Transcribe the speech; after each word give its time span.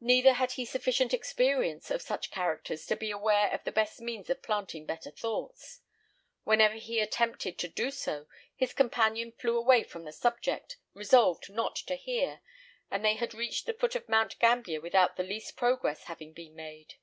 Neither 0.00 0.34
had 0.34 0.52
he 0.52 0.64
sufficient 0.64 1.12
experience 1.12 1.90
of 1.90 2.02
such 2.02 2.30
characters 2.30 2.86
to 2.86 2.94
be 2.94 3.10
aware 3.10 3.50
of 3.50 3.64
the 3.64 3.72
best 3.72 4.00
means 4.00 4.30
of 4.30 4.42
planting 4.44 4.86
better 4.86 5.10
thoughts. 5.10 5.80
Whenever 6.44 6.76
he 6.76 7.00
attempted 7.00 7.58
to 7.58 7.66
do 7.66 7.90
so, 7.90 8.28
his 8.54 8.72
companion 8.72 9.32
flew 9.32 9.56
away 9.58 9.82
from 9.82 10.04
the 10.04 10.12
subject, 10.12 10.76
resolved 10.94 11.50
not 11.50 11.74
to 11.74 11.96
hear, 11.96 12.42
and 12.92 13.04
they 13.04 13.16
had 13.16 13.34
reached 13.34 13.66
the 13.66 13.74
foot 13.74 13.96
of 13.96 14.08
Mount 14.08 14.38
Gambier 14.38 14.80
without 14.80 15.16
the 15.16 15.24
least 15.24 15.56
progress 15.56 16.04
having 16.04 16.32
been 16.32 16.54
made. 16.54 16.94